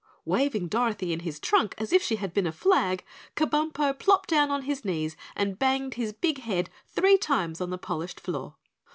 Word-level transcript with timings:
Waving 0.25 0.67
Dorothy 0.67 1.13
in 1.13 1.19
his 1.19 1.39
trunk 1.39 1.75
as 1.77 1.93
if 1.93 2.01
she 2.01 2.15
had 2.15 2.33
been 2.33 2.47
a 2.47 2.51
flag, 2.51 3.05
Kabumpo 3.35 3.99
plopped 3.99 4.29
down 4.29 4.49
on 4.49 4.63
his 4.63 4.83
knees 4.83 5.15
and 5.35 5.59
banged 5.59 5.93
his 5.93 6.11
big 6.11 6.39
head 6.39 6.71
three 6.87 7.19
times 7.19 7.61
on 7.61 7.69
the 7.69 7.77
polished 7.77 8.19
floor. 8.19 8.55